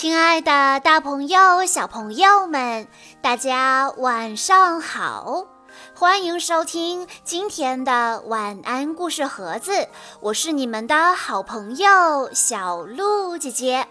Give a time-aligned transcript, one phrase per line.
[0.00, 2.86] 亲爱的，大朋友、小朋友们，
[3.20, 5.46] 大家晚上好！
[5.92, 9.88] 欢迎收听今天的晚安故事盒子，
[10.20, 13.88] 我是你们的好朋友小鹿姐姐。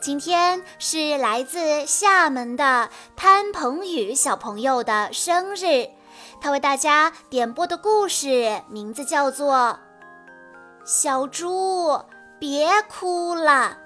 [0.00, 5.90] 今天是来自厦门的潘鹏宇小朋友的生日，
[6.40, 9.54] 他为大家点播的故事名字叫做
[10.86, 12.00] 《小猪
[12.38, 13.76] 别哭了》。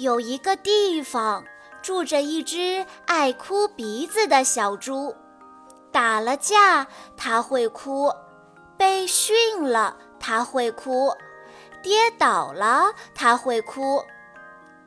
[0.00, 1.44] 有一个地方
[1.82, 5.14] 住着一只爱哭鼻子的小猪，
[5.92, 6.86] 打了架
[7.18, 8.10] 它会哭，
[8.78, 11.14] 被训了它会哭，
[11.82, 14.02] 跌倒了它会哭。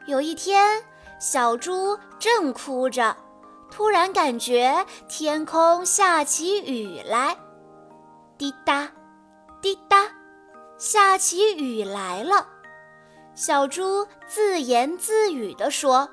[0.07, 0.83] 有一天，
[1.19, 3.15] 小猪正哭着，
[3.69, 7.37] 突然感觉天空下起雨来，
[8.35, 8.91] 滴答，
[9.61, 10.07] 滴答，
[10.79, 12.47] 下起雨来了。
[13.35, 16.09] 小猪自言自语地说：“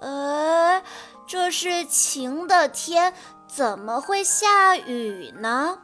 [0.00, 0.82] 呃，
[1.26, 3.14] 这是晴的天，
[3.48, 5.78] 怎么会下雨呢？”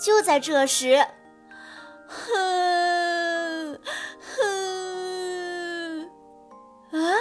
[0.00, 1.04] 就在这时，
[2.06, 3.78] 哼
[4.36, 6.10] 哼，
[6.92, 7.18] 啊，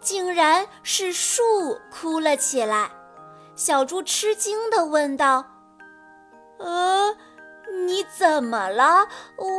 [0.00, 1.42] 竟然是树
[1.90, 2.92] 哭了起来。
[3.56, 5.44] 小猪吃惊地问道
[6.60, 7.16] ：“呃？”
[7.90, 9.08] 你怎么了？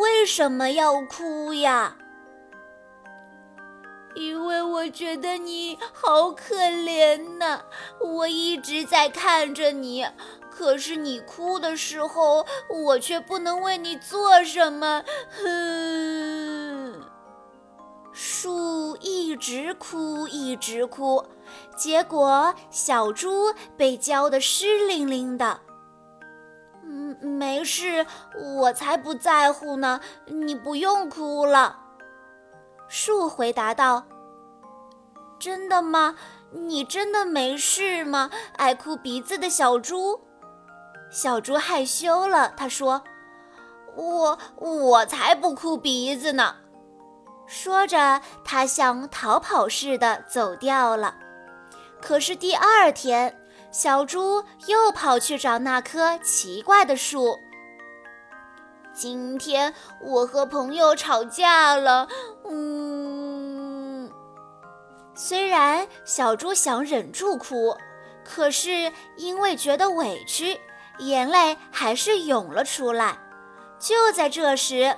[0.02, 1.98] 为什么要哭呀？
[4.16, 7.60] 因为我觉得你好可怜呐！
[8.00, 10.08] 我一直在看着你，
[10.50, 15.04] 可是你哭的时候，我却不能为你做什么。
[15.30, 17.02] 哼！
[18.14, 21.26] 树一直哭，一直哭，
[21.76, 25.60] 结果小猪被浇得湿淋淋的。
[27.20, 28.06] 没事，
[28.58, 30.00] 我才不在乎呢。
[30.26, 31.80] 你不用哭了。”
[32.88, 34.06] 树回答道。
[35.40, 36.16] “真的吗？
[36.52, 38.30] 你真的没事吗？
[38.58, 40.22] 爱哭鼻子的小猪。”
[41.10, 43.04] 小猪害羞了，他说
[43.96, 46.56] ：“我我才不哭鼻子呢。”
[47.48, 51.16] 说着，他像逃跑似的走掉了。
[52.02, 53.41] 可是第二天。
[53.72, 57.40] 小猪又跑去找那棵奇怪的树。
[58.94, 62.08] 今天我和朋友吵架了，
[62.50, 64.12] 嗯。
[65.16, 67.78] 虽然小猪想忍住哭，
[68.26, 70.60] 可是因为觉得委屈，
[71.00, 73.18] 眼泪还是涌了出来。
[73.80, 74.98] 就在这时，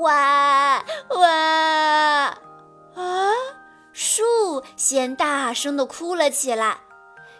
[0.00, 1.28] 哇哇
[2.94, 3.32] 啊！
[3.92, 6.78] 树先大声地哭了起来。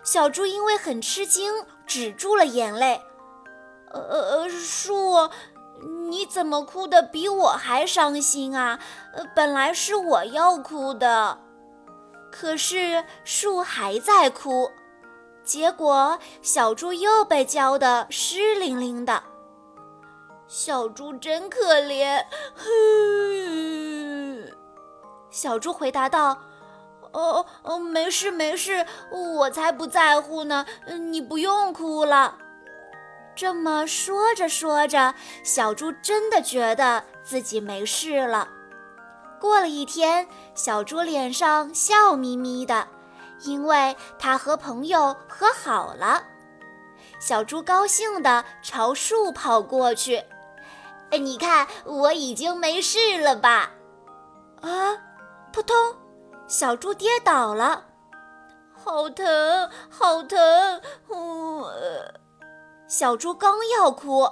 [0.02, 1.52] 小猪因为很吃惊，
[1.86, 3.00] 止住了眼泪。
[3.92, 5.28] 呃呃，树，
[6.08, 8.78] 你怎么哭得比我还伤心啊？
[9.34, 11.38] 本来是我要哭的，
[12.30, 14.70] 可是树还在哭，
[15.44, 19.22] 结果小猪又被浇得湿淋淋的。
[20.46, 22.24] 小猪真可怜。
[22.56, 24.50] 哼，
[25.30, 26.38] 小猪回答道。
[27.12, 30.66] 哦哦哦，没事没事，我才不在乎呢。
[31.10, 32.36] 你不用哭了。
[33.34, 38.48] 这么说着说着，小猪真的觉得自己没事了。
[39.40, 42.86] 过了一天，小猪脸上笑眯眯的，
[43.40, 46.22] 因为他和朋友和好了。
[47.18, 50.22] 小猪高兴地朝树跑过去。
[51.10, 53.70] 哎，你看，我已经没事了吧？
[54.60, 54.96] 啊，
[55.52, 55.76] 扑通！
[56.50, 57.84] 小猪跌倒了，
[58.74, 60.82] 好疼，好疼！
[61.08, 62.12] 呃，
[62.88, 64.28] 小猪刚要哭，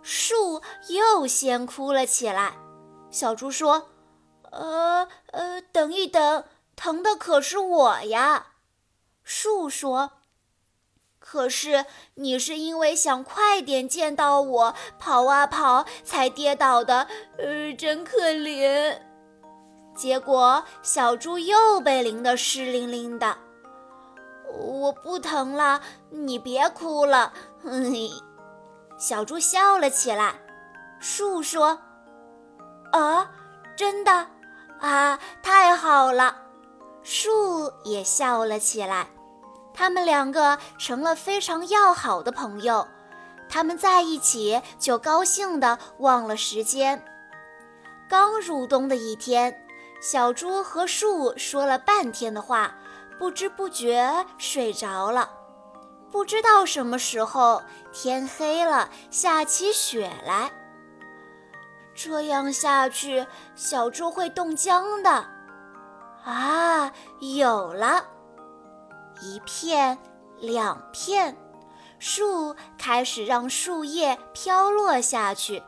[0.00, 2.54] 树又先哭了起来。
[3.10, 3.90] 小猪说
[4.50, 6.44] ：“呃呃，等一等，
[6.76, 8.52] 疼的可是我呀。”
[9.22, 10.12] 树说
[11.20, 11.84] ：“可是
[12.14, 17.06] 你是因为想快点见到我，跑啊跑才跌倒的，
[17.36, 19.02] 呃，真可怜。”
[19.94, 23.36] 结果小猪又被淋得湿淋淋的。
[24.52, 27.32] 我不疼了，你别哭了。
[27.62, 28.10] 嘿，
[28.98, 30.34] 小猪笑了起来。
[30.98, 31.78] 树说
[32.92, 33.30] ：“啊，
[33.76, 34.26] 真的？
[34.80, 36.36] 啊，太好了！”
[37.02, 39.06] 树也笑了起来。
[39.72, 42.86] 他们两个成了非常要好的朋友。
[43.48, 47.02] 他们在一起就高兴的忘了时间。
[48.08, 49.66] 刚入冬的一天。
[50.00, 52.74] 小猪和树说了半天的话，
[53.18, 55.30] 不知不觉睡着了。
[56.10, 57.62] 不知道什么时候
[57.92, 60.50] 天黑了，下起雪来。
[61.94, 65.10] 这样下去，小猪会冻僵的。
[66.24, 68.04] 啊，有了！
[69.20, 69.98] 一片，
[70.38, 71.36] 两片，
[71.98, 75.62] 树开始让树叶飘落下去。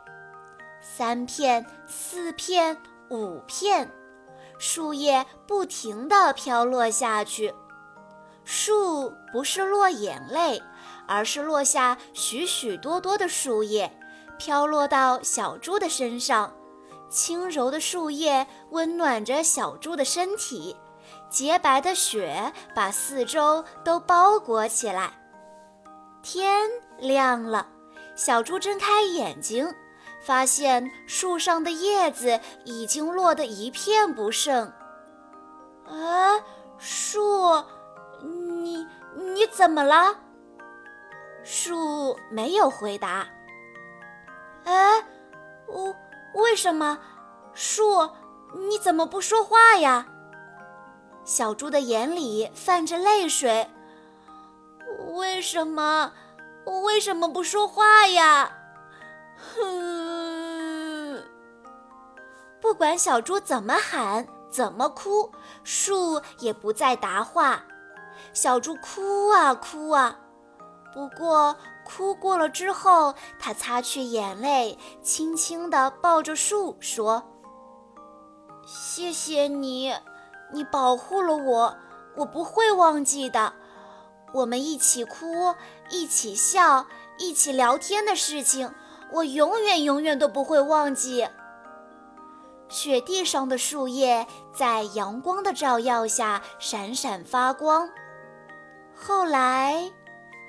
[0.80, 2.76] 三片，四片，
[3.10, 3.90] 五片，
[4.64, 7.52] 树叶不停地飘落下去。
[8.44, 10.62] 树不是落眼泪，
[11.08, 13.92] 而是落下许许多多的树叶。
[14.38, 16.54] 飘落到小猪的身上，
[17.10, 20.76] 轻柔的树叶温暖着小猪的身体，
[21.28, 25.12] 洁白的雪把四周都包裹起来。
[26.22, 27.66] 天亮了，
[28.14, 29.74] 小猪睁开眼睛，
[30.24, 34.72] 发现树上的叶子已经落得一片不剩。
[35.86, 36.40] 啊，
[36.78, 37.62] 树，
[38.22, 38.86] 你
[39.16, 40.16] 你怎么了？
[41.42, 43.26] 树没有回答。
[44.64, 45.04] 哎，
[45.66, 45.94] 我
[46.34, 46.98] 为什么？
[47.52, 48.08] 树，
[48.54, 50.06] 你怎么不说话呀？
[51.24, 53.68] 小猪的眼里泛着泪水。
[55.14, 56.12] 为什么？
[56.64, 58.52] 我为什么不说话呀？
[59.36, 60.01] 哼！
[62.62, 65.32] 不管小猪怎么喊，怎么哭，
[65.64, 67.64] 树也不再答话。
[68.32, 70.16] 小猪哭啊哭啊，
[70.94, 71.54] 不过。
[71.84, 77.24] 哭过了之后，他擦去眼泪，轻轻地抱着树说
[78.64, 79.92] ：“谢谢你，
[80.52, 81.76] 你保护了我，
[82.14, 83.52] 我不会忘记的。
[84.32, 85.56] 我们一起哭，
[85.90, 86.86] 一起笑，
[87.18, 88.72] 一起聊天的事情，
[89.10, 91.28] 我永远永远都不会忘记。”
[92.72, 97.86] 雪地上的树叶在阳光的照耀下闪闪发光。
[98.96, 99.92] 后来，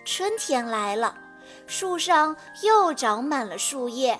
[0.06, 1.18] 春天来了。
[1.68, 4.18] 树上又长满了树叶，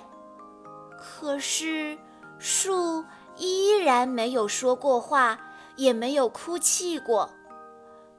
[0.98, 1.98] 可是
[2.38, 3.02] 树
[3.36, 5.38] 依然没有说过话，
[5.76, 7.30] 也没有哭泣过。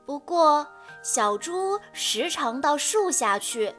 [0.04, 0.66] 不过，
[1.04, 3.76] 小猪时常到树下去，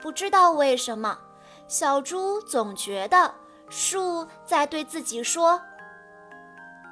[0.00, 1.18] 不知道为什么，
[1.66, 3.34] 小猪总觉得
[3.70, 5.60] 树在对自己说：“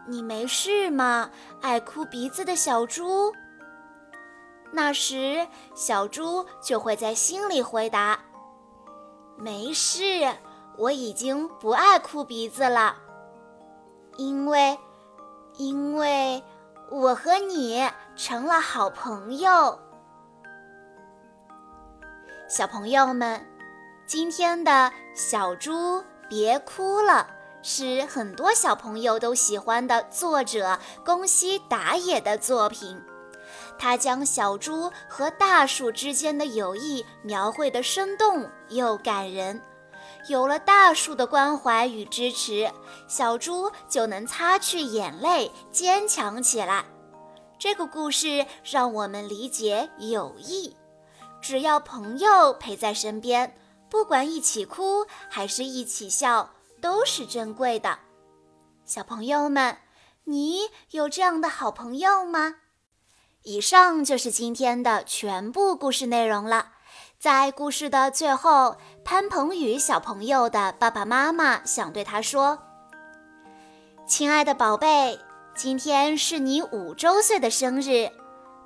[0.06, 1.31] 你没事吗，
[1.61, 3.32] 爱哭鼻子的小猪？”
[4.73, 8.19] 那时，小猪就会在心里回答
[9.38, 10.02] ：“没事，
[10.76, 12.96] 我已经不爱哭鼻子了，
[14.17, 14.78] 因为，
[15.55, 16.43] 因为
[16.90, 19.78] 我和你成了好朋友。”
[22.49, 23.40] 小朋友们，
[24.06, 27.28] 今天的小猪别哭了，
[27.62, 33.00] 是很多小朋友都喜欢的作者宫西达也的作品。
[33.78, 39.61] 他将小猪和大树之间的友谊描绘得生动又感人。
[40.28, 42.70] 有了大树的关怀与支持，
[43.06, 46.84] 小猪就能擦去眼泪，坚强起来。
[47.58, 50.76] 这个故事让我们理解友谊。
[51.40, 53.55] 只要朋友陪在身边，
[53.88, 56.50] 不管一起哭还是一起笑，
[56.80, 57.98] 都是珍贵的。
[58.84, 59.78] 小朋友们，
[60.24, 60.60] 你
[60.90, 62.56] 有这样的好朋友吗？
[63.42, 66.72] 以上就是今天的全部故事内容了。
[67.18, 72.58] 在故事的最后，潘鹏宇小朋友的爸爸妈妈想对他说
[74.06, 75.18] ：“亲爱的宝贝，
[75.54, 78.11] 今天是你五周岁的生日，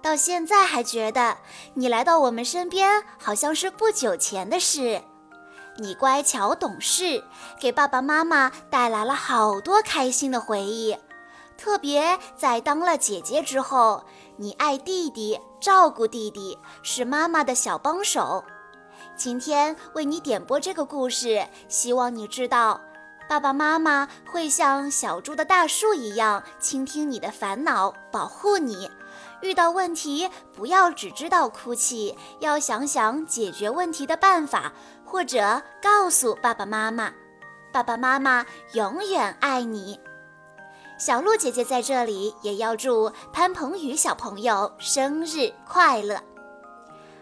[0.02, 1.38] 到现在还觉得
[1.75, 5.02] 你来到我们身边好像是不久前的事。
[5.80, 7.25] 你乖巧懂事，
[7.58, 10.94] 给爸爸妈妈带来了好多开心的回忆。”
[11.56, 14.04] 特别在当了姐姐之后，
[14.37, 18.44] 你爱弟弟，照顾弟弟，是妈妈的小帮手。
[19.16, 22.80] 今天为你点播这个故事，希望你知道，
[23.28, 28.90] 爸爸妈妈会像小猪的大树一样，倾听你的烦恼，保护你。
[29.42, 34.72] 遇到问题，不要只知道哭泣，要想想解决问题的办法，
[35.11, 37.12] 或者告诉爸爸妈妈，
[37.73, 39.99] 爸爸妈妈永远爱你。
[40.99, 46.23] 小鹿姐姐在这里也要祝潘鹏宇小朋友生日快乐。